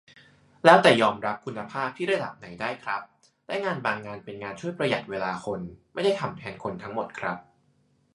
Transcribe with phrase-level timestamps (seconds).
[0.65, 3.01] แล้วแต่ยอมรับคุณภาพที่ระดับไหนได้ครับ
[3.47, 5.59] และงานบางงานเป็นงานช่วยประหยัดเวลาคน
[5.93, 7.37] ไม่ได้ทำแทนคนทั้งหมดครับ